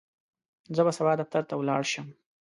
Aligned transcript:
زه 0.75 0.81
به 0.85 0.91
سبا 0.97 1.11
دفتر 1.21 1.43
ته 1.49 1.53
ولاړ 1.57 1.81
شم. 1.91 2.07